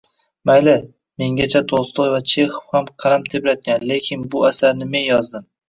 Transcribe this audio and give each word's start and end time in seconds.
Mayli, 0.49 0.71
mengacha 1.23 1.61
Tolstoy 1.73 2.09
va 2.15 2.23
Chexov 2.33 2.65
ham 2.79 2.89
qalam 3.05 3.29
tebratgan, 3.31 3.87
lekin 3.93 4.27
bu 4.35 4.45
asarni 4.53 4.93
men 4.93 5.09
yozdim 5.15 5.51